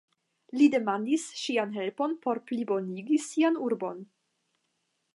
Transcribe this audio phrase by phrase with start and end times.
[0.59, 4.05] Li demandis ŝian helpon por plibonigi sian urbon.